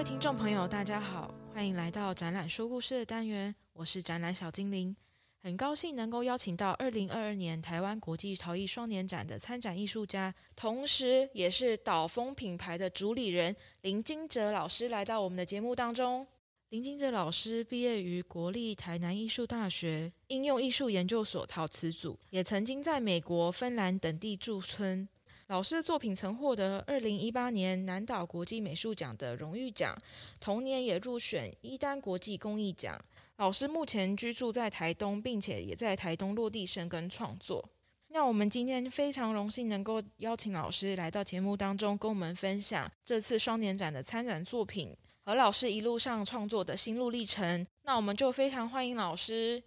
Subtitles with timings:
[0.00, 4.96] 位听众朋友，大家好，欢迎来到展览说故事的单元，我是展览小精灵，
[5.42, 16.26] 很高兴能够邀请到二零二二年台湾国际陶艺双年展的参展艺术家，同时也是岛风品牌的主理人林金哲老师来到我们的节目当中。
[16.70, 25.06] 林金哲老师毕业于国立台南艺术大学应用艺术研究所陶瓷组，也曾经在美国、芬兰等地驻村。
[25.50, 30.00] 老师的作品曾获得二零一八年南岛国际美术奖的荣誉奖，
[30.38, 32.96] 同年也入选伊丹国际工艺奖。
[33.38, 37.68] 老师目前居住在台东，并且也在台东落地生根创作。
[38.10, 47.66] 那我们今天非常荣幸能够邀请老师来到节目当中，跟我们分享这次双年展的参展作品和老师一路上创作的心路历程。
[47.82, 49.60] 那我们就非常欢迎老师。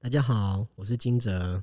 [0.00, 1.62] 大家好，我是金哲。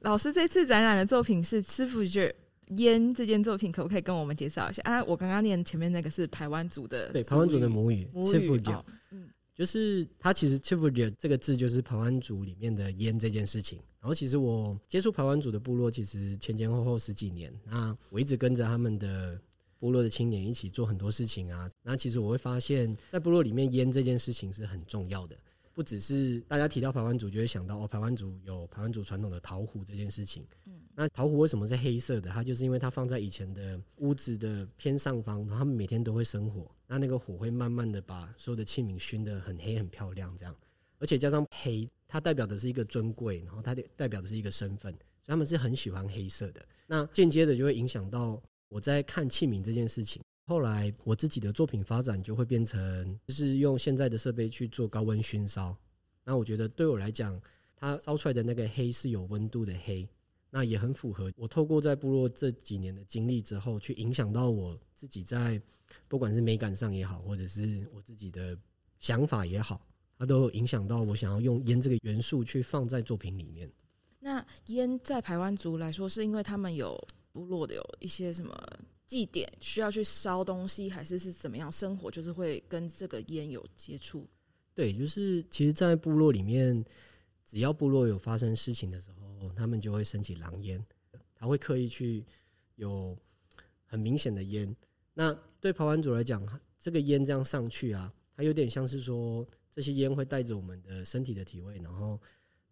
[0.00, 2.28] 老师这次展览的作品是《吃福卷》。
[2.76, 5.02] 烟这件作品可不可以跟我们介绍一下啊？
[5.04, 13.78] 我刚刚念前面那个是排湾族的，对，排湾族的母语，母语哦，嗯，就是它其实 “chifurjit” 这个字就是排湾族里面的烟这件事情。
[14.00, 19.40] 然后其实我接触排湾族的部落，其实前前后后十几年，那我一直跟着他们的
[19.78, 21.70] 部落的青年一起做很多事情啊。
[21.82, 25.36] 那其实我会发现，在部落里面烟这件事情是很重要的。
[25.74, 30.46] 不只是大家提到排湾族，就会想到哦，排湾族有排湾族传统的陶壶这件事情。
[30.66, 32.30] 嗯，那陶壶为什么是黑色的？
[32.30, 40.54] 它就是因为它放在以前的屋子的偏上方，然后他们每天都会生火，那那个火会慢慢的把所有的器皿熏得很黑很漂亮，这样，
[40.98, 46.64] 而且加上黑，它代表的是一个尊贵，然后它代表的是一个身份，所以他们是很喜欢黑色的。
[46.86, 50.22] 那间接的就会影响到我在看器皿这件事情。
[50.46, 55.74] 后来我自己的作品发展就会变成，就是用现在的设备去做高温熏烧。
[56.22, 57.40] 那我觉得对我来讲，
[57.76, 60.06] 它烧出来的那个黑是有温度的黑，
[60.50, 65.60] 那也很符合我透过在部落这几年的经历之后，去影响到我自己在
[66.08, 68.56] 不管是美感上也好，或者是我自己的
[69.00, 69.86] 想法也好，
[70.18, 73.70] 它都影响到我想要用烟这个元素去放在作品里面。
[74.20, 78.54] 那烟在台湾族来说，是因为他们有部落的有一些什么？
[79.06, 82.10] 祭典需要去烧东西，还是是怎么样生活？
[82.10, 84.26] 就是会跟这个烟有接触。
[84.74, 86.84] 对，就是其实，在部落里面，
[87.46, 90.84] 只要部落有发生事情的时候，他们就会升起狼烟，
[91.34, 92.24] 他会刻意去
[92.76, 93.16] 有
[93.84, 94.74] 很明显的烟。
[95.12, 96.44] 那对跑完组来讲，
[96.80, 102.20] 这个烟这样上去啊，它有点像是说，这些烟会带着我们的身体的体味，然后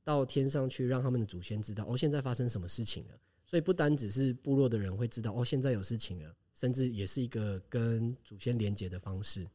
[0.03, 3.19] 到天上去，让他们的祖先知道哦，现在发生什么事情了。
[3.53, 9.47] 所以不单只是部落的人会知道哦，现在有事情了，甚至也是一个跟祖先连接的方式。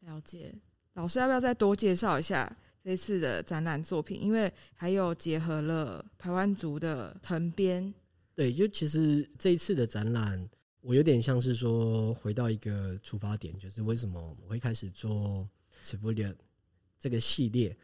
[0.00, 0.52] 了解，
[0.94, 4.20] 老师要不要再多介绍一下这次的展览作品？
[4.20, 7.94] 因为还有结合了台湾族的藤编。
[8.34, 10.50] 对，就其实这一次的展览，
[10.80, 15.48] 我有点像是说回到一个出发点，就是为什么我会开始做
[15.84, 16.34] Chifurjit
[16.98, 17.76] 这个系列。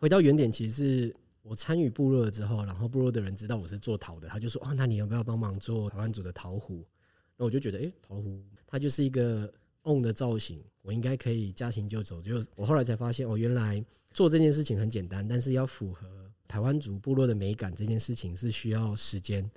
[0.00, 1.16] 回到原点，其实是。
[1.48, 6.84] 我参与部落了之后，然后部落的人知道我是做陶的，他就说：“哦，那你要不要帮忙做台湾族的陶壶？”
[7.38, 9.52] 那我就觉得，诶，陶壶它就是一个
[9.82, 12.20] 瓮的造型，我应该可以驾轻就熟。
[12.20, 19.48] 就我后来才发现，哦，原来做这件事情很简单，但是要符合台湾族部落的美感，这件事情是需要时间。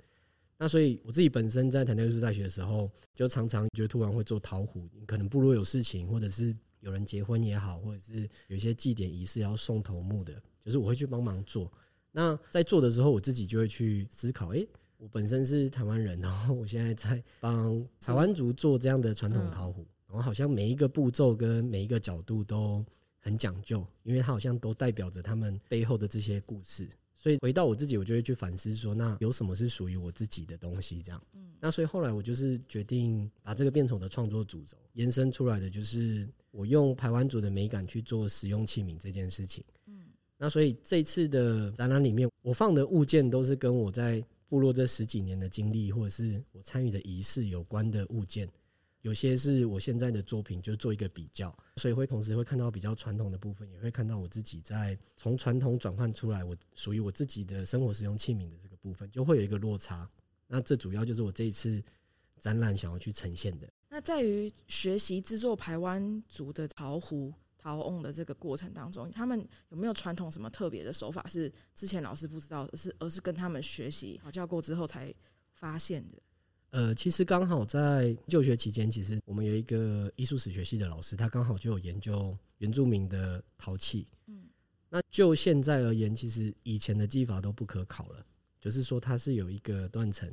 [0.56, 10.40] 那所以我自己本身在台南艺术大学的时候，就常常觉得突然会做陶壶，可能部落有事情，或者是有人结婚也好，或者是有一些祭典仪式要送头目的。
[10.64, 11.70] 就是我会去帮忙做，
[12.12, 14.66] 那在做的时候，我自己就会去思考：诶，
[14.98, 22.84] 我本身是台湾人，然后我现在在帮台湾族做这样的传统陶壶，然后好像每一个步骤跟每一个角度都
[23.18, 26.88] 很讲究，因为它好像都代表着他们背后的这些故事。
[27.14, 31.02] 所以回到我自己，我就会去反思说：那有什么是属于我自己的东西？
[31.02, 39.62] 这样，嗯那所以后来我就是决定把这个变成我的创作主轴，延伸出来的就是我用台湾族的美感去做使用器皿这件事情。
[40.42, 48.48] 那所以这次的展览里面，我放的物件都是跟我在部落这十几年的经历，或者是我参与的仪式有关的物件。
[49.02, 60.08] 有些是我现在的作品，就做一个比较，所以会同时会看到比较传统的部分，也会看到我自己在从传统转换出来，我属于我自己的生活使用器皿的这个部分，就会有一个落差。
[60.46, 61.82] 那这主要就是我这一次
[62.38, 63.68] 展览想要去呈现的。
[63.90, 67.30] 那在于学习制作排湾族的陶壶。
[67.62, 75.12] 陶瓮的这个过程当中，他们有没有传统什么特别的手法是之前老师不知道的，是而是跟他们学习讨教过之后才
[75.52, 76.18] 发现的？
[76.70, 84.06] 呃，其实刚好在就学期间，其实我们有一个艺术史学系的老师，他刚好就有研究原住民的陶器。
[84.26, 84.48] 嗯，
[84.88, 88.24] 那就现在而言，其实以前的技法都不可考了，
[88.58, 90.32] 就是说它是有一个断层。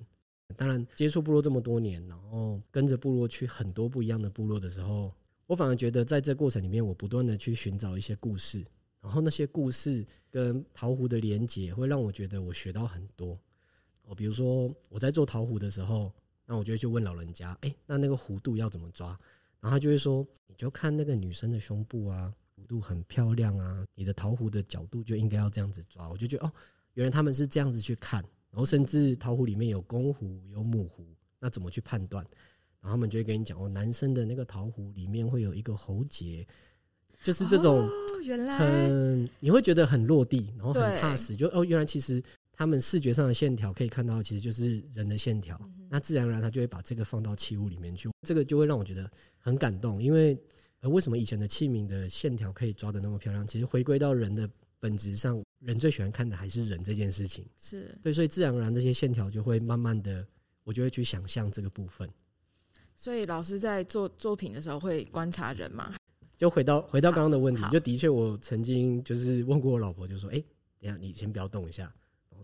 [0.56, 5.12] 当然，接触部落这么多年，然后跟着部落去很多不一样的部落的时候。
[5.48, 8.64] 我反而觉得在这过程里面，我不断的去寻找一些故事，
[9.02, 13.40] 然后那些故事跟陶壶的连接，会让我觉得我学到很多。
[14.04, 16.14] 我比如说我在做陶壶的时候，
[16.46, 19.08] 那我就会去问老人家，哎，那那个弧度要怎么抓？
[19.60, 26.10] 然后他就会说，你就看那个女生的胸部啊，弧度很漂亮啊，你的陶壶的角度就应该要这样子抓。
[26.10, 26.52] 我就觉得哦，
[26.94, 28.22] 原来他们是这样子去看，
[28.52, 31.06] 然后甚至陶壶里面有公壶有母壶，
[31.40, 32.26] 那怎么去判断？
[32.82, 36.48] 然后他们就会跟你讲哦，男生的那个桃壶里面会有一个喉结，
[37.24, 37.92] 就是这种，哦，
[38.24, 42.22] 原来很你会觉得很落地，然后很踏实，就哦，原来其实
[42.54, 45.60] 他们视觉上的线条可以看到，其实就是人的线条，
[45.90, 50.38] 那自然而然他就会把这个放到器物里面去，这个就会让我觉得很感动，因为
[50.82, 53.46] 呃，为什么以前的器皿的线条可以抓的那么漂亮？
[53.48, 54.48] 其实回归到人的
[54.80, 57.98] 本质上，人最喜欢看的还是人这件事情，是。
[58.04, 60.24] 对，所以自然而然这些线条就会慢慢的，
[60.64, 62.08] 我就会去想象这个部分。
[62.98, 65.94] 所以老师在做作品的时候会观察人嘛？
[66.36, 70.46] 就回到回到刚刚的问题，就的确我曾经就是问过我老婆，就说：“哎、欸，
[70.80, 71.92] 等下你先不要动一下，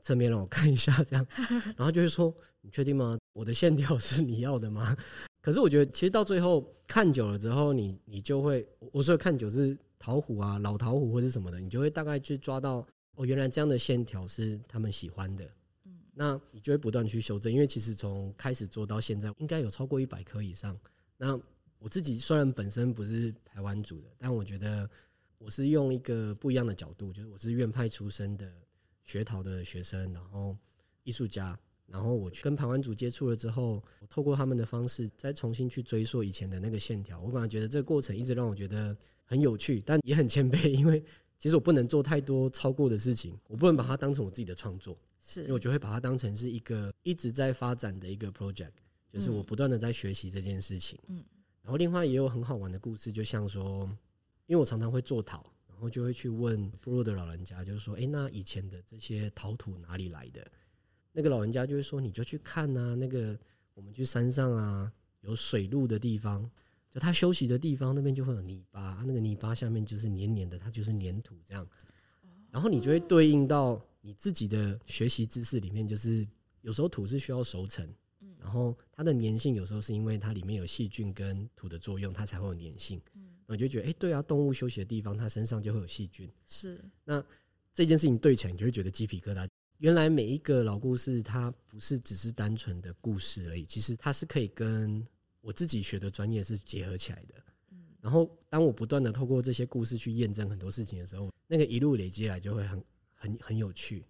[0.01, 1.25] 侧面让我看一下，这样。
[1.75, 3.17] ”然后就会说：“你确定吗？
[3.33, 4.95] 我的线条是你要的吗？”
[5.41, 12.85] 可是我觉得，其实到最后看久了之后你，你你就会，我说看久是桃虎啊，老桃虎或是什么的，你就会大概去抓到
[13.15, 15.47] 哦，原来这样的线条是他们喜欢的。
[16.13, 20.77] 那你就会不断去修正，因为其实从开始做到现在，应该有超过一百颗以上。
[21.17, 21.39] 那
[21.79, 24.89] 我自己虽然本身不是台湾族的，但我觉得
[25.37, 28.49] 我是用一个不一样的角度，就是我是院派出身的
[29.03, 30.55] 学陶的学生，然后
[31.03, 37.19] 艺术家，然后我去跟台湾族接触了之后，我透过他们的方式再重新去追溯以前的那个线条。
[37.19, 38.95] 我反而觉得这个过程一直让我觉得
[39.25, 41.03] 很有趣，但也很谦卑，因为
[41.37, 44.97] 其实我不能做太多超过的事情，我不能把它当成我自己的创作。
[45.25, 48.73] 是，因为我就会把它当成是一个一直在发展的一个 project，
[49.09, 50.99] 就是我不断的在学习这件事情。
[51.07, 51.23] 嗯，
[51.61, 53.85] 然后另外也有很好玩的故事，就像说，
[54.47, 60.45] 因为我常常会做陶，然后就会去问部落的老人家，就是说，哎，那以前的这些陶土哪里来的？
[61.13, 63.39] 那个老人家就会说，你就去看啊，那个
[63.73, 64.91] 我们去山上啊，
[65.21, 66.51] 有水路的地方，
[66.91, 71.65] 就他休息的地方，那边就会有泥巴，那个泥巴下面就是黏黏的，它就是粘土这样。
[72.51, 73.81] 然后你就会对应到。
[74.05, 76.27] 你自己的学习知识里面，就是
[76.59, 77.87] 有时候土是需要熟成，
[78.37, 83.01] 然后它的粘性有时候是因为它里面有细菌跟土的作用，它才会有粘性。
[83.15, 86.29] 嗯，我就觉得，哎，对啊，动物休息的地方，它身上就会有细菌。
[86.47, 87.23] 是，那
[87.73, 89.47] 这件事情对起来，你就会觉得鸡皮疙瘩。
[89.77, 95.01] 原来每一个老故事，它不是只是单纯的故事而已，其实它是可以跟
[95.39, 97.35] 我自己学的专业是结合起来的。
[97.71, 102.83] 嗯，然后当我不断的透过这些故事去验证很多事情的时候，那个一路累积来就会很。
[103.23, 104.03] 很很有趣，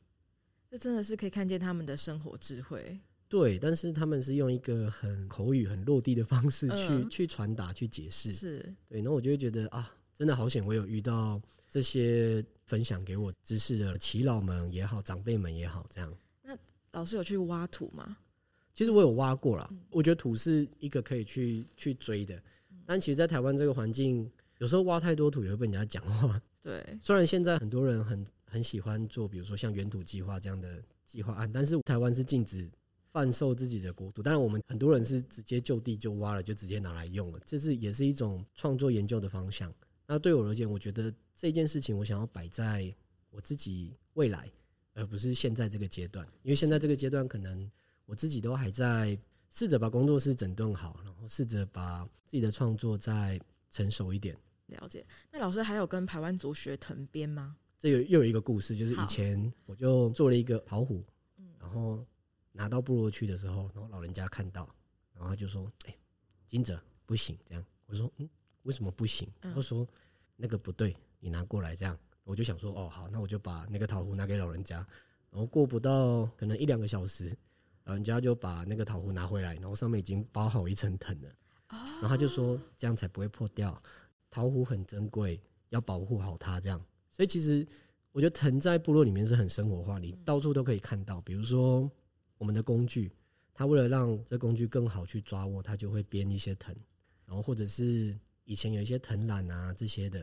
[0.71, 2.99] 这真的是可以看见他们的生活智慧。
[3.29, 8.33] 对，但是他们是用一个很口语、很落地的方式去、嗯、去传达、去解释。
[8.33, 11.39] 是对，那我就会觉得啊，真的好险，我有遇到
[11.69, 16.11] 这些分享给我知识的耆老们也好，长辈们也好，这样。
[16.41, 16.57] 那
[16.91, 18.17] 老师有去挖土吗？
[18.73, 19.69] 其实我有挖过啦。
[19.91, 22.41] 我觉得土是一个可以去去追的，
[22.83, 24.27] 但其实，在台湾这个环境，
[24.57, 26.41] 有时候挖太多土也会被人家讲话。
[26.63, 28.25] 对，虽然现在很多人很。
[28.53, 32.69] 很喜欢做，比如说像原土计划这样的计划案，但是台湾是禁止
[33.11, 34.21] 贩售自己的国土。
[34.21, 39.73] 当然，我们很多人是直接就地就挖了，就直接拿来用了，这是也是一种创作研究的方向。
[40.05, 42.93] 那对我而言，我觉得这件事情我想要摆在
[43.31, 44.51] 我自己未来，
[44.93, 47.67] 而不是现在这个阶段，因为现在这个阶段可能
[48.05, 49.17] 我自己都还在
[49.49, 53.39] 试着把工作室整顿好，然后试着把自己的创作再
[53.71, 54.37] 成熟一点。
[54.67, 55.05] 了解。
[55.31, 57.55] 那老师还有跟台湾族学藤编吗？
[57.83, 61.03] 这有又有一个故事，就是以前我就做了一个陶壶，
[61.59, 62.01] 然后
[62.53, 64.73] 拿到部落去的时候，然后老人家看到，
[65.13, 65.93] 然后就说：“哎，
[66.47, 68.29] 金泽不行。”这样我说：“嗯，
[68.61, 69.85] 为什么不行？”他说
[70.37, 74.77] ：“那个不对，你拿过来。”这样我就想说：“哦，好，那我就把那个陶壶拿给老人家。”
[75.29, 77.35] 然后过不到可能一两个小时，
[77.83, 81.29] 老人家就把那个陶壶拿回来，然后上面已经包好一层藤了。
[81.67, 83.77] 然后他就说：“这样才不会破掉，
[84.31, 85.37] 陶壶很珍贵，
[85.67, 86.81] 要保护好它。”这样。
[87.13, 87.65] 所以其实
[88.11, 91.21] 我觉得藤在部落里面是很生活化，你到处都可以看到。
[91.21, 91.89] 比如说
[92.39, 93.11] 我们的工具，
[93.53, 96.75] 它为了让这工具更好去抓握，它就会编一些藤，
[97.27, 100.19] 然后或者是以前有一些藤篮啊这些的，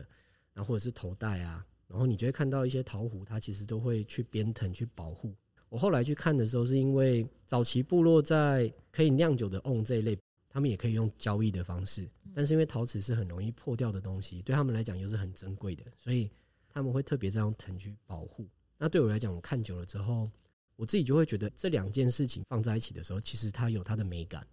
[0.53, 5.33] 然后或者是头带啊，然后你就会看到一些桃壶，它其实都会去编藤去保护。
[5.69, 10.17] 我后来去看的时候，是因为早期部落在可以酿酒的瓮这一类，
[10.49, 16.29] 他们也可以用交易的方式，但是因为陶瓷是很容易破掉的东西，对他们来讲又是很珍贵的，所以。
[16.73, 18.47] 他们会特别这样藤去保护。
[18.77, 20.29] 那对我来讲，我看久了之后，
[20.75, 24.45] 我自己就会觉得这两件事情放在一起的时候，其实它有它的美感。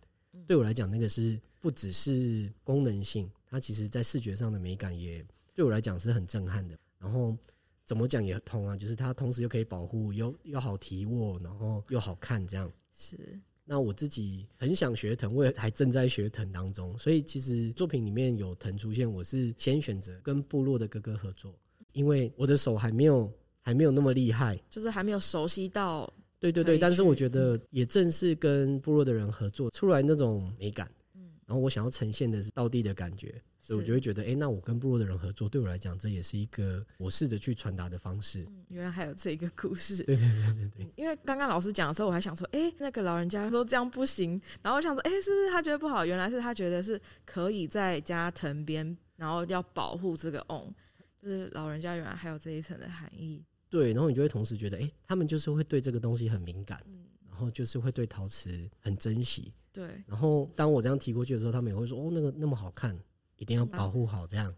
[0.47, 6.79] 对我来讲，那个是不只是功能性，它其实在视觉上的美感也对我来讲是很震撼的。
[6.99, 7.37] 然后
[7.85, 13.41] 怎么讲也通啊，就是它同时又可以保护，又又好提握，然后又好看，这样是。
[13.65, 21.55] 那我自己很想学藤，我也还正在学藤当中，所以其实作品里面有藤出现，我是先选择跟部落的哥哥合作，
[21.93, 26.13] 因为我的手还没有还没有那么厉害，就是还没有熟悉到。
[26.41, 33.35] 对对对，但是我觉得也正是跟部落的人合作出来那种美感，嗯，然后我想要呈现的是道地的感觉。
[33.61, 38.43] 所以我就会觉得，哎、欸，那我跟部落的人合作，对我来讲，这也是一个我试着去传达的方式。
[38.49, 40.03] 嗯，原来还有这个故事。
[40.05, 40.87] 对对对对对。
[40.97, 46.07] 因为刚刚老师讲的时候，我还想说，哎、欸，那个老人家说这样不行，然后我想说，哎、欸，是不是他觉得不好？
[46.07, 50.75] 原来是他觉得是可以在加藤边，然后要保护这个瓮，
[51.23, 53.45] 就是老人家原来还有这一层的含义。
[53.69, 59.53] 对，然后你就会同时觉得，哎、欸，他们就是会对这个东西很敏感，嗯，然后就是会对陶瓷很珍惜。
[59.73, 60.03] 对。
[60.07, 62.99] 然后当我这样提过去的时候，他们也会说，哦，那个那么好看。
[63.41, 64.53] 一定要保护好，这样，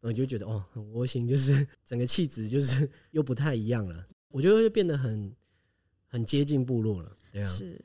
[0.00, 5.32] 我就觉得哦，很窝心，就是 整个气质就是 又不太一样了，我觉得就变得很
[6.08, 7.80] 很接近部落了，对啊，是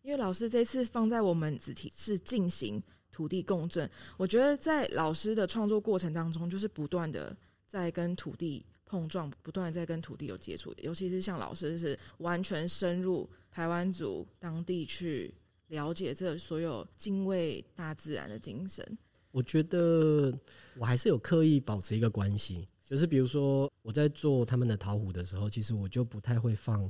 [0.00, 7.36] 因为老师这次放在我们子题是进行土地共振，我觉得在老师的创作过程当中，就是不断的
[7.74, 15.34] 在跟土地碰撞，不断在跟土地有接触，尤其是像老师是完全深入台湾族当地去
[15.66, 18.96] 了解这所有敬畏大自然的精神。
[19.32, 20.32] 我觉得
[20.78, 26.88] 我还是有刻意保持一个关系，就是比如说我在做他们的陶壶的时候，其实我就不太会放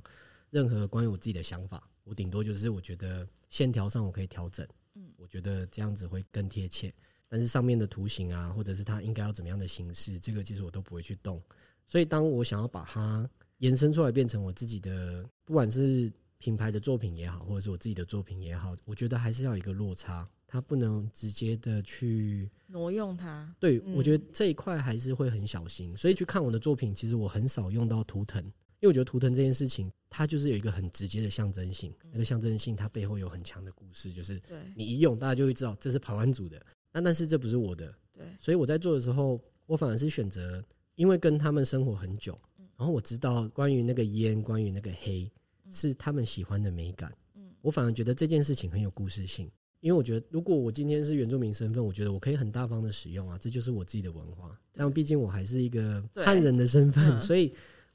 [0.50, 6.92] 任何关于我自己的想法，我顶多就是我觉得线条上我可以调整，嗯，我觉得这样子会更贴切。
[7.34, 11.42] 但是上面的图形啊，或者是它应该要怎么样的形式，这个其实我都不会去动。
[11.84, 20.30] 所以当我想要把它延伸出来变成我自己的，不管是品牌的作品也好，或者是我自己的作品也好，我觉得还是要有一个落差。
[20.46, 25.92] 它不能直接的去挪用它，对，我觉得这一块还是会很小心。
[25.96, 31.92] 所以去看我的作品，其实我很少用到图腾，因为我觉得图腾这件事情，它就是有一个很直接的象征性。
[32.12, 34.40] 那个象征性，它背后有很强的故事，就是
[34.76, 36.64] 你一用，大家就会知道这是排湾组的。
[36.94, 38.24] 那但是这不是我的，对。
[38.40, 42.38] 所以我在做的时候，我反而是选择，因为跟他们生活很久，
[42.78, 45.30] 然后我知道关于那个烟，关于那个黑，
[45.70, 47.12] 是他们喜欢的美感。
[47.34, 49.50] 嗯我反而觉得这件事情很有故事性。
[49.80, 54.58] 因为我觉得，如果我今天是原住民身份，我觉得我可以很大方的使用啊，这就是我自己的文化。
[54.72, 57.52] 但毕竟我还是一个汉人的身份，所以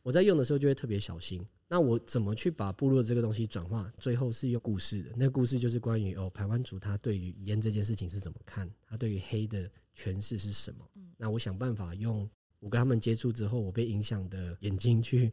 [0.09, 1.45] 我在用的时候就会特别小心。
[1.67, 3.93] 那我怎么去把部落这个东西转化？
[3.99, 10.83] 最后是用故事的，那个故事就是关于哦，台湾族他对于烟这件事情是怎么看，他对于黑的诠释是什么？
[11.15, 12.27] 那我想办法用
[12.59, 15.31] 我跟他们接触之后，我被影响的眼睛去。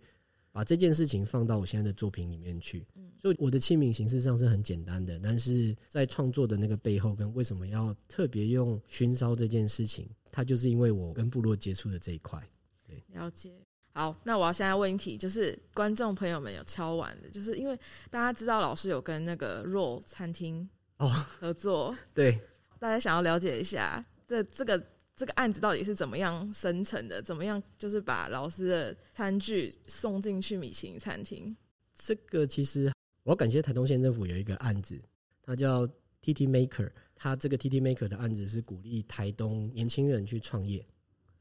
[0.52, 2.86] 把这件事情放到我现在的作品里面去，
[3.20, 12.42] 所以我的器皿形式上是很简单的，但是在创作的那个背后，跟为什么要特别用熏烧这件事情，它就是因为我跟部落接触的这一块。
[12.86, 13.65] 对，了解。
[13.96, 17.74] 好，那我要现在问一题，就是观众朋友们有敲完的，就是因为
[18.10, 22.38] 大家知道老师有跟那个 Roll 餐厅哦合作，哦、 对，
[22.78, 24.82] 大家想要了解一下这这个。
[25.18, 27.22] 这个案子到底是怎么样生成的？
[27.22, 31.56] 怎么样就是把老师的餐具送进去米其林餐厅？
[31.94, 35.00] 这个其实我要感谢台东县政府有一个案子，
[35.40, 35.86] 它叫
[36.22, 36.90] TT Maker。
[37.14, 40.86] 它这个 TT Maker 的案子是鼓励台东年轻人去创业，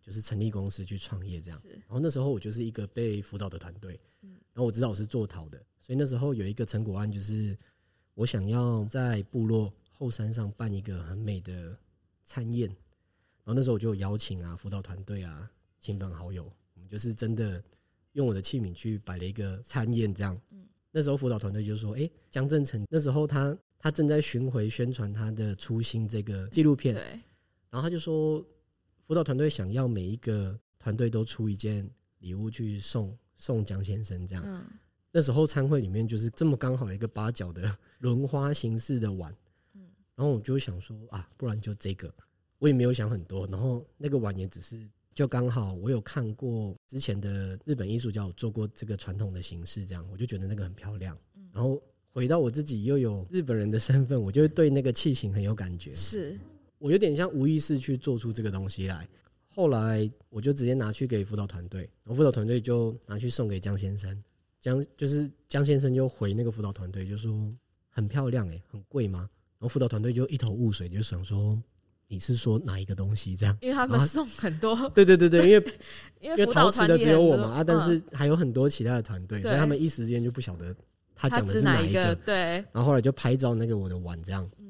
[0.06, 1.60] 就是成立公司去创业这样。
[1.66, 7.58] 然后那时候我就是一个被辅导的团队，然后我知道我是做陶的，所以那时候有一个成果案，就是
[8.14, 11.76] 我想要在部落后山上办一个很美的
[12.24, 12.68] 餐宴。
[12.70, 16.44] 然后那时候我就邀请啊辅导团队啊亲朋好友，
[16.76, 17.64] 我们就是真的
[18.14, 20.40] 用我的器皿去摆了一个餐宴这样。
[20.92, 26.96] 那时候辅导团队就说：“哎，江振成那时候他他正在巡回宣传他的初心这个纪录片，
[27.70, 28.42] 然后他就说
[29.08, 34.66] 辅导团队想要每一个团队都出一件礼物去送送江先生这样。
[35.12, 39.34] 那时候餐会里面就是这么刚好一个八角的 轮花形式的碗，
[39.74, 39.82] 嗯
[40.16, 42.14] 然后我就想说啊，不然就这个。”
[42.58, 51.16] 我也没有想很多，然后那个碗也只是就刚好，我有看过之前的日本艺术家有做过这个传统的形式，这样我就觉得那个很漂亮。
[51.52, 51.80] 然后
[52.12, 55.94] 回到我自己又有日本人的身份，我就对那个器型很有感觉。
[55.94, 56.40] 是
[56.86, 59.08] 我有点像无意识去做出这个东西来。
[59.48, 64.24] 后来我就直接拿去给辅导团队，然后辅导团队就拿去送给江先生。
[64.62, 67.52] 江就是江先生就回那个辅导团队就说
[67.90, 69.28] 很漂亮诶，很贵吗？
[69.58, 71.60] 然后辅导团队就一头雾水，就想说。
[72.08, 73.58] 你是说哪一个东西这样？
[73.64, 75.74] 因为他们送很多，对对对对，因为
[76.20, 80.74] 因为陶瓷的只有我嘛啊，但是还有很多其他的团队，所以他们一时间就不晓得
[81.16, 82.14] 他讲的是哪一个。
[82.14, 84.65] 对，然后后来就拍照那个我的碗这样，嗯，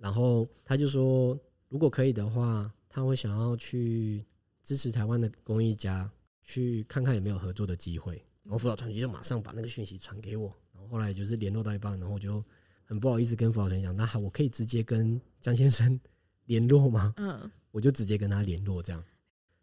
[0.00, 1.38] 然后他就说，
[1.68, 4.24] 如果可以的话，他会想要去
[4.62, 6.10] 支持台湾的公益家，
[6.42, 8.14] 去看看有没有合作的机会。
[8.42, 10.52] 然后辅导团体就马上把那个讯息传给我。
[10.72, 12.42] 然后后来就是联络到一半，然后我就
[12.86, 16.00] 很不好意思跟辅导团讲，那好，我可以直接跟江先生
[16.46, 17.12] 联络吗？
[17.18, 19.04] 嗯，我就直接跟他联络这样。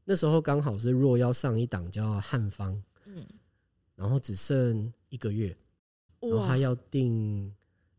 [0.05, 3.25] 那时候刚好是若要上一档叫汉方，嗯，
[3.95, 5.57] 然后只剩一个月，
[6.21, 7.51] 然后他要订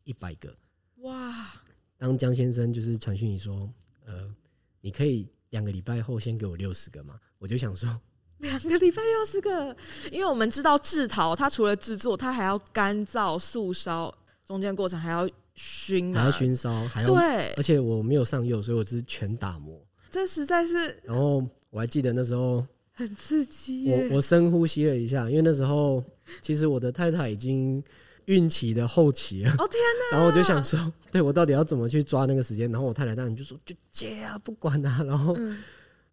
[0.05, 0.57] 一百个，
[0.99, 1.61] 哇！
[1.99, 3.69] 当江先生就是传讯你说，
[4.07, 4.35] 呃，
[4.81, 7.19] 你可以两个礼拜后先给我六十个吗？
[7.39, 7.89] 我就想说，
[8.39, 9.77] 两个礼拜六十个，
[10.11, 14.15] 因为我们知道制陶，它除了制作，它还要干燥、素烧，
[14.47, 21.47] 中间过程还要熏，还要熏烧，还要对，而且我没有上釉，所以我只是全打磨，这实在是，然后。
[21.71, 26.03] 我还记得那时候 很刺激，我我深呼吸了一下，因为那时候
[26.41, 27.85] 其实我的太太已经
[28.29, 29.55] 孕期的后期啊。
[29.59, 29.79] 哦天
[30.11, 30.17] 哪！
[30.17, 30.79] 然后我就想说，
[31.13, 32.71] 对我到底要怎么去抓那个时间？
[32.71, 35.03] 然后我太太当然就说就接啊，不管啊。
[35.05, 35.37] 然后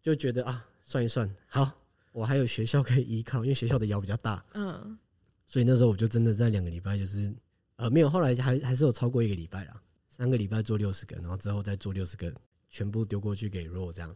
[0.01, 1.71] 就觉得啊，算一算，好，
[2.11, 4.43] 我还有学校可以依靠，因为学校的窑比较大。
[4.53, 4.97] 嗯，
[5.45, 7.33] 所以那时候我就真的在两个礼拜，就是
[7.77, 12.33] 呃没有，后来还还是有超过一个礼拜啦，三个礼拜做六十个，然后之后再做六十个，
[12.69, 14.15] 全部丢过去给若这样。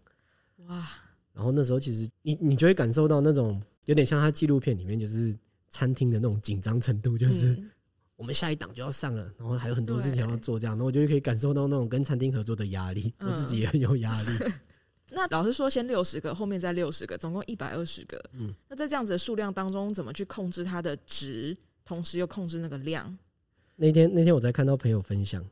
[0.67, 0.87] 哇！
[1.31, 5.37] 然后那时候其实你你就会感受到那种有点像他纪录片里面就是
[5.69, 7.57] 餐厅的那种紧张程度，就是
[8.19, 14.29] 我们下一档就要上了，然后还有很多事情要做，这样，然后我就可以感受到那种跟餐厅合作的压力，我自己也很有压力。
[15.11, 18.21] 那老师说先六十个，后面再六十个，总共一百二十个。
[18.33, 23.17] 嗯，那在这样子的数量当中，怎么去控制它的值，同时又控制那个量？
[23.77, 25.43] 那天那天我在看到朋友分享，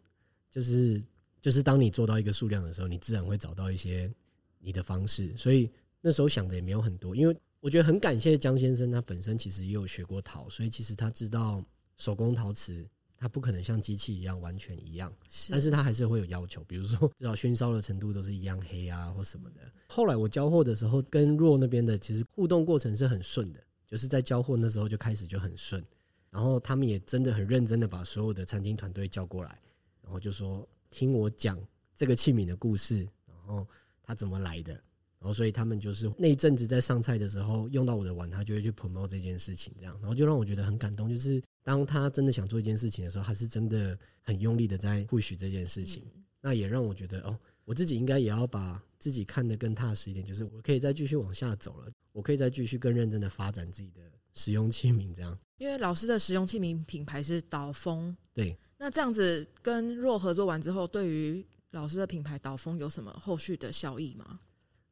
[0.52, 1.02] 就是
[1.42, 4.12] 就是当你做到一个数量的时候，你自然会找到一些。
[4.60, 5.70] 你的方式，所以
[6.02, 11.64] 那时候想的也没有很多，因为我觉得很感谢江先生，他本身其实也有学过陶，所以其实他知道
[11.98, 12.88] 手工陶瓷，
[13.18, 19.62] 它不可能像机器一样完全一样，是，但是它还是会有要求，比如说至少熏烧的程度都是一样黑啊或什么的。
[19.88, 25.84] 后来我交货的时候，跟若那边的其实互动过程是很顺的，就是在交货那时候就开始就很顺，
[26.30, 29.60] 然后他们也真的很认真的把所有的餐厅团队叫过来，
[30.02, 31.60] 然后就说听我讲
[31.96, 33.68] 这个器皿的故事，然后。
[34.10, 34.72] 他怎么来的？
[35.20, 41.10] 然后所以他们就是那一阵子在上菜的时候用到我的碗，他就会去 promote 这件事情，这样，然后就让我觉得很感动。
[41.10, 46.02] 就是当他真的想做一件事情的时候，他是真的很用力的在 push 这件事情。
[46.40, 54.00] 那也让我觉得哦，我自己应该也要把自己看得更踏实一点，就是我可以再继续往下走了，我可以再继续更认真的发展自己的
[54.34, 55.38] 使用器皿，这样。
[55.58, 58.58] 因为老师的使用器皿品牌是导风，对。
[58.78, 64.40] 那这样子跟若合作完之后，对于老师的品牌导风有什么后续的效益吗？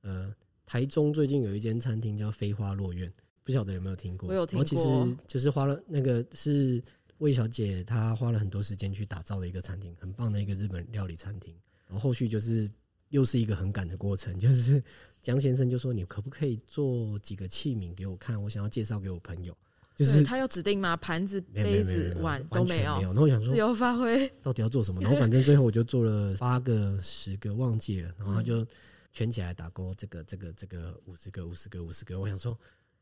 [0.01, 0.35] 呃，
[0.65, 3.09] 台中最近有一间餐厅叫飞花落院，
[3.45, 4.27] 不晓得有没有听过？
[4.27, 4.65] 我有听过。
[4.65, 6.83] 其实就是花了那个是
[7.19, 11.55] 魏小姐她花了很多时间去打造的一个餐厅，很棒的一个日本料理餐厅。
[11.87, 12.69] 然后后续就是
[13.09, 14.83] 又是一个很赶的过程， 就是
[15.21, 18.41] 江先生就说：“你可不可以做几个器皿给我看？
[18.41, 19.55] 我想要介绍给我朋友。”
[19.95, 20.97] 就是他有指定吗？
[20.97, 22.97] 盘子、杯子、碗都没有。
[22.97, 23.09] 没有。
[23.09, 24.99] 然后我想说，自由发挥，到底要做什么？
[24.99, 28.13] 然后反正最后我就做了八个、十个，忘记了。
[28.17, 28.67] 然后他就
[29.13, 32.19] 圈起来打勾，这个、这个、这个五十个、五十个、五十个。
[32.19, 32.59] 我想说，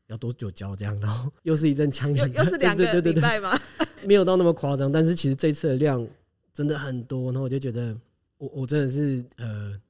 [0.08, 0.98] 要多久交这样？
[1.00, 3.58] 然后又是一阵枪，又又是两个礼拜吗？
[4.04, 6.06] 没有到那么夸张，但是其实这次的量
[6.52, 7.32] 真的很多。
[7.32, 7.96] 然后我就觉得，
[8.38, 9.80] 我我真的是呃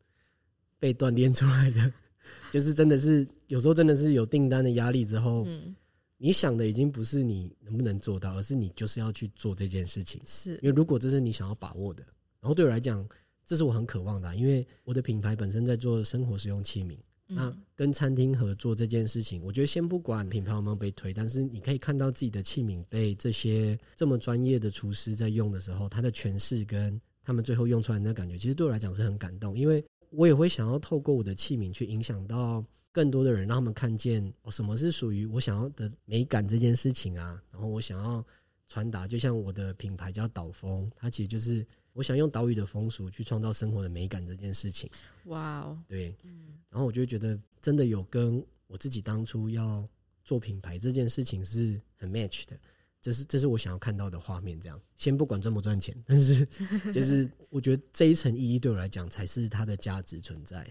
[0.78, 1.92] 被锻炼出来的，
[2.50, 5.74] 就是真的是有时候真的是有订单的压力之后，嗯。
[6.16, 10.18] 你想的已经不是你能不能做到，而是你就是要去做这件事情。
[10.24, 12.02] 是因为如果这是你想要把握的，
[12.40, 13.06] 然后对我来讲，
[13.44, 14.34] 这是我很渴望的啊。
[14.34, 29.56] 因为我的品牌本身在做生活使用器皿，那跟餐厅合作这件事情，我觉得先不管品牌有没有被推，但是你可以看到自己的器皿被这些这么专业的厨师在用的时候，他的诠释跟他们最后用出来的那感觉，其实对我来讲是很感动。
[29.56, 32.64] 因为我也会想要透过我的器皿去影响到。
[32.94, 37.42] 更多的人让他们看见哦，什么是属于我想要的美感这件事情啊。
[37.50, 38.24] 然后我想要
[38.66, 44.90] 传达，就像我的品牌叫岛风，它其实就是我想用岛屿的风俗去创造生活的美感这件事情。
[45.24, 46.58] 哇哦，对，嗯。
[46.70, 49.86] 然后我就觉得真的有跟我自己当初要
[50.24, 52.58] 做品牌这件事情是很 match 的。
[53.00, 54.58] 这是这是我想要看到的画面。
[54.58, 56.44] 这样，先不管赚不赚钱， 但是
[56.90, 60.66] 就是我觉得这一层意义对我来讲才是它的价值存在。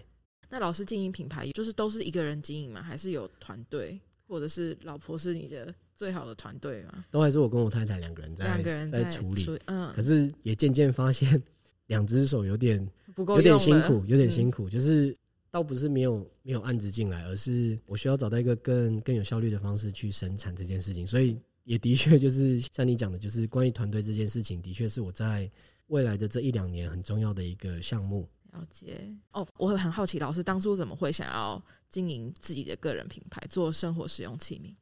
[0.50, 2.82] 那老师经营品牌，就是都是一个人经营吗？
[2.82, 7.04] 还是有团队，或者是老婆是你的最好的团队嘛？
[7.10, 9.60] 都还是我跟我太太两个人在两个人在，在处理。
[9.66, 11.42] 嗯，可是也渐渐发现，
[11.86, 14.68] 两只手有点不够，有点辛苦，有点辛苦。
[14.68, 15.16] 嗯、就是
[15.50, 21.06] 倒不是没有没有案子进来，而是我需要找到一个更更有效率的方式去生产这件事情。
[21.06, 25.50] 所以也的确就是像你讲的，就是关于团队这件事情，的确是我在
[25.86, 28.28] 未来的这一两年很重要的一个项目。
[28.52, 34.74] 了解哦，我会很好奇，老师当初怎么会想要经营自己的个人品牌，做生活使用器皿？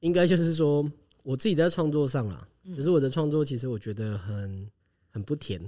[0.00, 0.90] 应该就是说，
[1.22, 4.70] 我自己在创作上啦，可是我的创作其实我觉得很
[5.08, 5.60] 很不甜，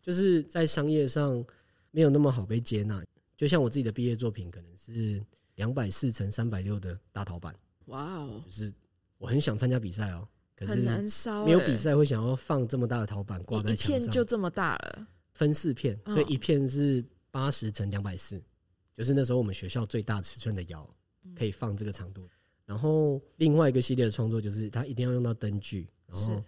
[0.00, 1.44] 就是在商业上
[1.90, 3.04] 没有那么好被接纳。
[3.36, 5.22] 就像我自己的毕业作品，可能是
[5.54, 7.54] 两百四乘三百六的大陶板。
[7.86, 8.72] 哇哦，就是
[9.18, 10.82] 我很想参加比赛哦，可是
[11.44, 15.06] 没有比赛会想要放这么大的陶板挂在墙上，一片就这么大了。
[15.32, 18.40] 分四片，所以一片是八十乘两百四，
[18.92, 20.88] 就是那时候我们学校最大尺寸的窑，
[21.34, 22.28] 可以放这个长度。
[22.70, 26.40] 然后另外一个系列的创作就是它一定要用到灯具，然后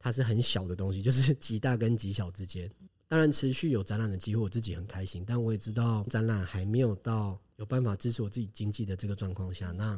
[0.00, 2.68] 它是很小的东西，就是 极大跟极小之间。
[3.06, 5.22] 当然持续有展览的机会，我自己很开心。
[5.24, 9.96] 但我也知道展览还没有到有办法支持我自己经济的这个状况下，那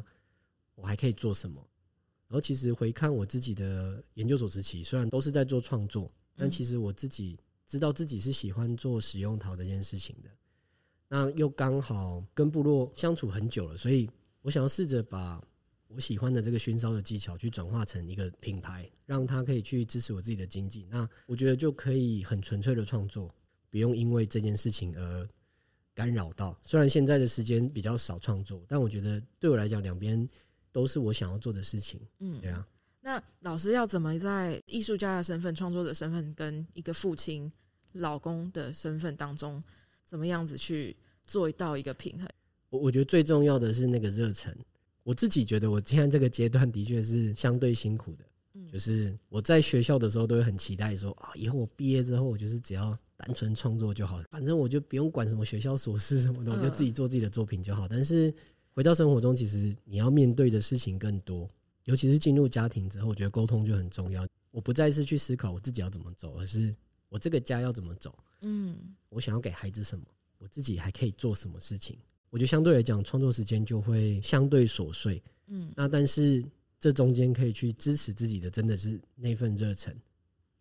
[0.75, 1.55] 我还可以做什么？
[2.27, 7.39] 然后其实回看我自己的研究所时期，虽然都是在做创作，但其实我自己。
[7.65, 10.29] 知道自己是喜欢做使用陶这件事情的，
[11.07, 14.07] 那又刚好跟部落相处很久了，所以
[14.41, 15.41] 我想要试着把
[15.95, 20.87] 我喜欢的这个熏烧的技巧去转化成一个品牌，让他可以去支持我自己的经济。
[20.89, 23.33] 那我觉得就可以很纯粹的创作，
[23.69, 25.29] 不用因为这件事情而
[25.93, 26.57] 干扰到。
[26.63, 30.27] 虽然现在的时间比较少创作，但我觉得对我来讲，两边
[30.71, 32.01] 都是我想要做的事情。
[32.19, 32.67] 嗯，对啊。
[33.01, 37.51] 那老师要怎么在艺术家的身份、创作者身份跟一个父亲、
[37.91, 39.61] 老公的身份当中，
[40.05, 40.95] 怎么样子去
[41.27, 42.27] 做到一个平衡？
[42.69, 44.57] 我我觉得最重要的是那个热忱。
[45.03, 48.25] 我自己觉得我现在这个阶段的确是相对辛苦的。
[48.53, 57.87] 嗯，就是我在学校的时候都会很期待说啊，以后我毕业之后，我就是只要单纯创作就好了，反正我就不用管什么学校琐事什么的，我就自己做自己的作品就好。
[57.87, 58.33] 但是
[58.71, 61.49] 回到生活中，其实你要面对的事情更多。
[61.85, 64.25] 尤其是进入家庭之后，我觉得沟通就很重要。
[64.51, 66.73] 我不再是去思考我自己要怎么走，而是
[67.09, 68.17] 我这个家要怎么走。
[68.41, 68.77] 嗯，
[69.09, 70.05] 我想要给孩子什么，
[70.37, 71.97] 我自己还可以做什么事情。
[72.33, 75.21] 我觉得相对来讲，创作时间就会相对琐碎。
[75.49, 76.43] 嗯，那但是
[76.79, 79.95] 这中间可以去支持自己的，真的是那份热忱。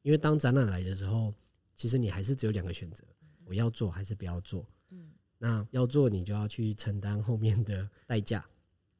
[0.02, 1.32] 因为当展览来的时候，
[1.74, 3.02] 其实你还是只有两个选择：
[3.46, 4.66] 我要做还是不要做。
[4.90, 8.44] 嗯，那要做，你就要去承担后面的代价。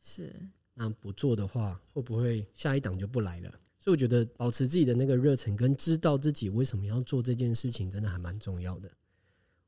[0.00, 0.32] 是。
[0.72, 3.50] 那不做的话，会不会下一档就不来了？
[3.80, 8.90] 所以我觉得保持自己的那个热忱，跟知道自己为什么要做这件事情，真的还蛮重要的。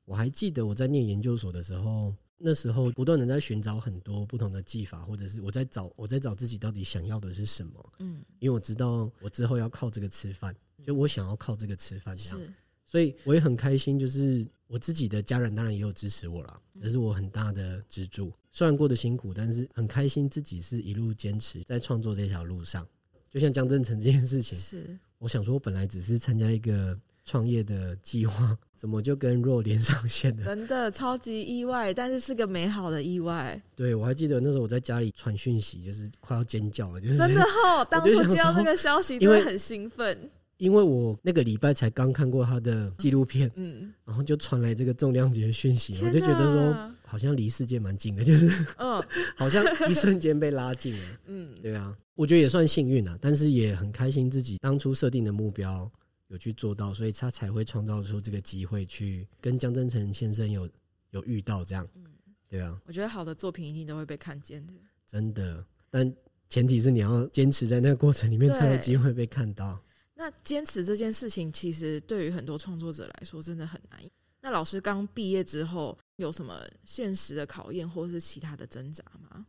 [0.07, 7.93] 我还记得我在念研究所的时候，那时候不断的在寻找很多不同的技法，或者是我在找我在找自己到底想要的是什么。
[7.99, 12.41] 嗯，因为我知道我之后要靠这个吃饭，就我想要靠这个吃饭这样。
[12.85, 18.33] 所以我也很开心，就是我自己的家人当然也有支持我了，这是我很大的支柱。
[18.53, 22.87] 虽然过得辛苦，但是很开心自己是一路坚持在创作这条路上。
[23.29, 30.45] 就像江振成这件事情，是我想说，我本来只是参加一个创业的计划， 怎么就跟若连上线了？
[30.45, 33.61] 真的超级意外，但是是个美好的意外。
[33.75, 37.85] 对，我还记得那时候我在家里传讯息，就是快要尖叫了，就是真的哈。
[37.91, 40.17] 当初接到这个消息，真的很兴奋。
[40.57, 49.03] 因为我那个礼拜才刚看过他的纪录片，嗯，然后就传来这个重量级的讯息，我就觉得说好像离世界蛮近的，就是，嗯，
[49.37, 55.91] 好像一瞬间被拉近了，嗯，对啊，我觉得也算幸运啊，但是也很开心自己当初设定的目标
[56.35, 60.69] 有去做到，所以他才会创造出这个机会去跟江振诚先生有
[61.11, 62.05] 有遇到这样，嗯，
[62.49, 64.75] 对啊，我觉得好的作品一定都会被看见的，
[65.07, 66.13] 真的，但
[66.49, 69.81] 前提是你要坚持在那个过程里面才有机会被看到。
[70.17, 74.01] 那坚持这件事情，其实对于很多创作者来说，真的很难。
[74.41, 79.47] 那老师刚毕业之后，有什么现实的考验，或是其他的挣扎吗？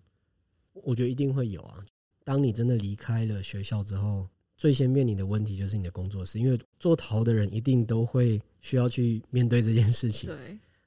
[0.74, 1.84] 我觉得一定会有啊。
[2.24, 10.30] 当你真的离开了学校之后，最先面临的问题就是你的工作室，因为做陶的人一定都会需要去面对这件事情。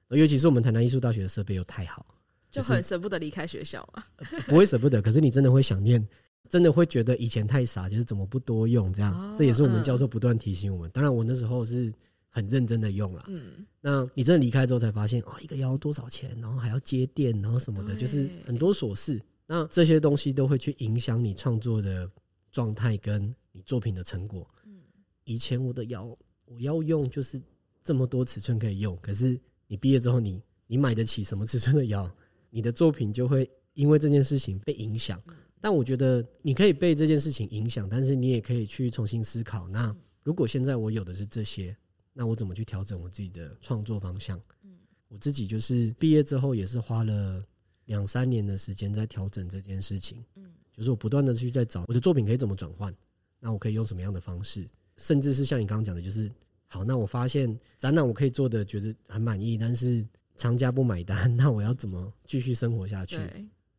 [0.08, 2.06] 对，尤其是我们台南艺术大学的设备又太好，
[2.50, 4.04] 就很舍不得离开学校嘛。
[4.46, 6.06] 不会舍不得，可是你真的会想念。
[6.48, 9.12] 真的会觉得以前太傻，就是怎么不多用这样？
[9.12, 10.88] 哦、这也是我们教授不断提醒我们。
[10.88, 11.92] 嗯、当然，我那时候是
[12.30, 13.22] 很认真的用了。
[13.28, 19.20] 嗯，那你真的离开之后才发现，哦，一个要多少钱，然后还要接电，然后什么的，就是很多琐事。
[19.46, 22.10] 那这些东西都会去影响你创作的
[22.50, 24.48] 状态跟你作品的成果。
[24.64, 24.80] 嗯，
[25.24, 27.42] 以前我的窑我要用就是
[27.82, 32.08] 这么多尺寸可以用，可是你毕业之后你，你你买得起什么尺寸的窑，
[32.50, 35.20] 你的作品就会因为这件事情被影响。
[35.26, 39.68] 嗯但我觉得你可以被这件事情影响，但是你也可以去重新思考。
[39.68, 39.92] 那
[40.22, 41.76] 如果现在我有的是这些，
[42.12, 44.40] 那我怎么去调整我自己的创作方向？
[44.62, 47.44] 嗯，我自己就是毕业之后也是花了
[47.86, 50.24] 两三年的时间在调整这件事情。
[50.36, 52.94] 嗯，就是我不断的去在找我的作品可以怎么转换，
[53.40, 56.30] 那我可以用什么样的方式，甚至是像你刚刚讲的，就是
[56.66, 63.18] 好，那我发现展览我可以做的觉得很满意，但是厂家不买单， 那我要怎么继续生活下去？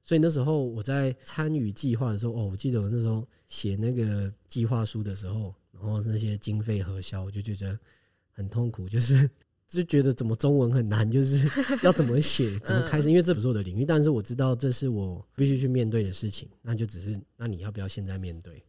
[0.02, 7.78] 所以那时候我在参与计划的时候，哦，我记得我那时候写那个计划书的时候，然后那些经费核销，我就觉得
[8.32, 9.30] 很痛苦，就是
[9.70, 11.48] 就觉得怎么中文很难，就是
[11.84, 18.64] 要怎么写，怎么开始，因为这不是我的领域，但是我知道这是我必须去面对的事情，那就只是那你要不要现在面对？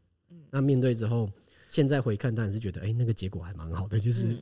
[0.51, 1.31] 那面对之后，
[1.71, 4.37] 现在回看当然是觉得，哎、欸，那个结果还蛮好的，就是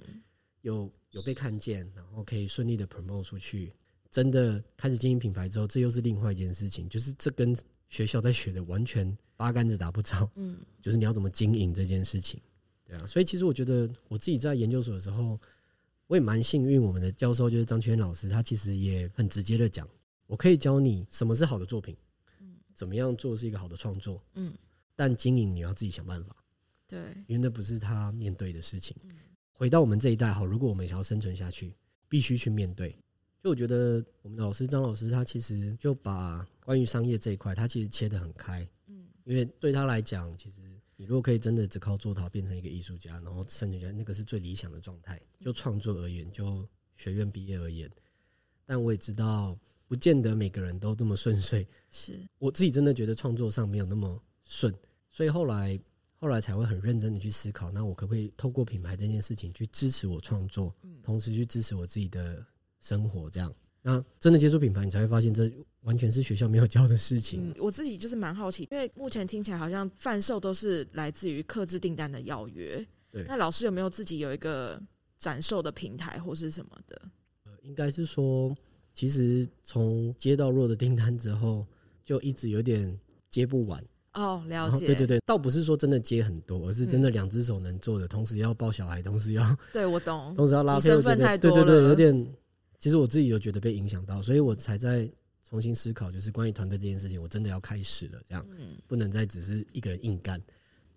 [0.63, 3.73] 有有被看见，然后可以顺利的 promote 出去。
[4.11, 7.55] 真的开始经营品牌之后，这又是另外一件事情，就是这跟
[7.91, 10.31] 学校在学的完全八竿子打不着。
[10.37, 12.41] 嗯，就是你要怎么经营这件事情，
[12.87, 13.07] 对啊。
[13.07, 15.39] 所以其实我觉得我自己在研究所的时候，
[16.07, 19.87] 我也蛮幸运，我们的教授就是张圈老师，他其实也很直接的讲，
[20.27, 21.95] 我可以教你什么是好的作品，
[22.41, 24.55] 嗯，怎么样做是一个好的创作，嗯，
[24.99, 26.35] 但经营你要自己想办法，
[26.89, 28.97] 对，因为那不是他面对的事情。
[29.53, 31.73] 回到我们这一代，好，如果我们想要生存下去，
[32.09, 32.91] 必须去面对。
[33.41, 38.69] 就我觉得我们的老师张老师，他其实就把关于商业这一块，他其实切得很开。
[38.89, 40.63] 嗯，因为对他来讲，其实
[40.97, 45.21] 你如果可以真的只靠做陶变成一个艺术家，然后生存下来，那个是最理想的状态。
[45.39, 47.89] 就创作而言，就学院毕业而言，
[48.67, 49.57] 但我也知道，
[49.87, 51.65] 不见得每个人都这么顺遂。
[51.93, 54.75] 是我自己真的觉得创作上没有那么顺，
[55.19, 55.81] 所以后来
[56.15, 62.47] 后来才会很认真的去思考，那我可不可以透过品牌这件事情去支持我创作，同时去支持我自己的。
[62.81, 63.53] 生活这样，
[63.83, 67.51] 那真的接触品牌，你才会发现这完全是学校没有教的事情。
[67.51, 72.87] 嗯，我自己就是蛮好奇，因为目前听起来好像贩售都是来自于客制订单的邀约。
[73.11, 74.81] 对，那老师有没有自己有一个
[75.19, 77.03] 展售的平台或是什么的？
[77.47, 78.55] 呃，应该是说，
[78.95, 81.67] 其实从接到弱的订单之后，
[82.05, 82.97] 就一直有点
[83.29, 83.85] 接不完。
[84.15, 84.87] 哦，了解。
[84.87, 92.35] 对对对，倒不是说真的接很多，而是真的两只手能做的，同时要抱小孩，同时要 对我懂， 同时要拉身份太多了，对对对，有点。
[92.79, 95.11] 其实我自己有觉得被影响到，所以我才在
[95.43, 100.41] 重新思考，就是关于团队这件事情，我真的要开始了，这样，嗯不能再只是一个人硬干。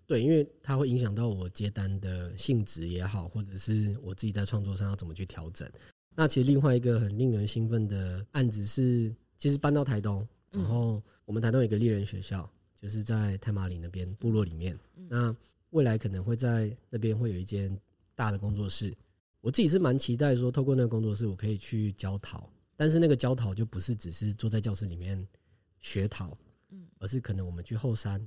[0.06, 5.68] 对，因为它会影响到我接单的性质也好，或者是我自己在创作上要怎么去调整。
[6.14, 12.48] 那其实另外一个很令人兴奋的案子是，其实搬到台东，然后我们台东有一个猎人学校，
[12.82, 14.76] 就是在太马里那边部落里面。
[15.08, 15.34] 那
[15.70, 17.78] 未来可能会在那边会有一间
[18.16, 18.92] 大的工作室。
[19.40, 25.24] 我自己是蛮期待说，透过那个工作室，我可以去教陶，但是那个教陶就不是只是坐在教室里面
[25.78, 26.36] 学陶，
[26.70, 28.24] 嗯，而是可能我们去后山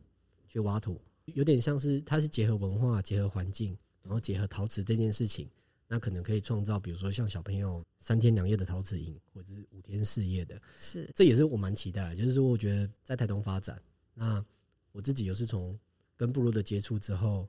[0.47, 5.49] 去挖土，有点像是它是结合文化、结合环境，然后结合陶瓷这件事情，
[5.87, 13.81] 那可能可以创造，比如说像小朋友三天两夜的陶瓷营，或者是五天四夜的，是，这也是我蛮期待的，就是说我觉得在台东发展，
[14.15, 14.43] 那
[14.91, 15.77] 我自己又是从
[16.17, 17.47] 跟部落的接触之后。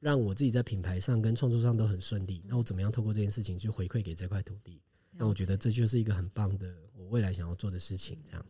[0.00, 2.40] 让我自己在品牌上跟创作上都很顺利。
[2.46, 4.80] 那我怎么样透过这件事情去回馈给这块土地？
[5.10, 8.16] 那我觉得这就是一个很棒的我未来想要做的事情。
[8.24, 8.46] 这样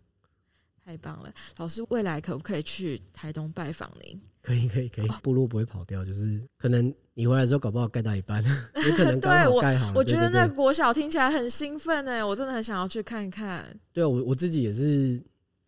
[0.85, 4.20] 太棒了，老师未来可不可以去台东拜访您？
[4.42, 5.09] 可以，可以，可以。
[5.22, 8.44] 部落不会跑掉，就是可能你回来之后搞不好盖到一半，
[8.85, 9.94] 也可能刚好盖好了。
[9.94, 13.64] 我觉得那个国小听起来很兴奋呢，我真的很想要去看看。
[13.94, 15.18] 对啊，我我自己也是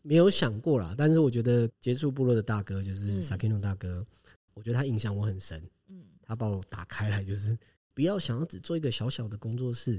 [0.03, 4.07] 没有想过啦，但是我觉得接触部落的大哥就是萨克诺大哥。
[4.55, 7.57] 我觉得他影响我很深，嗯，他把我打开来，就是
[7.95, 9.93] 不要想要只做一个小小的工作室，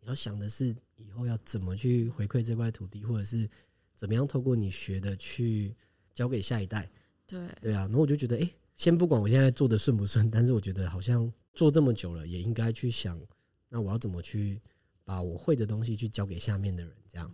[0.00, 3.48] 你要想的是以后要怎么去回馈这块土地，或者是
[3.94, 5.74] 怎么样透过你学的去
[6.14, 6.88] 交给下一代。
[7.26, 13.20] 对对啊，然后我就觉得，哎，先不管我现在做的顺不顺，但是我觉得好像做这么久了，也应该去想，
[13.68, 14.62] 那我要怎么去
[15.04, 17.30] 把我会的东西去交给下面的人，这样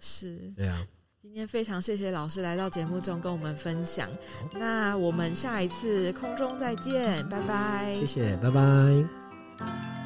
[0.00, 0.88] 是，对啊。
[1.24, 4.06] 今天非常谢谢老师来到节目中跟我们分享，
[4.52, 7.94] 那我们下一次空中再见，拜拜。
[7.94, 10.03] 谢谢，拜拜。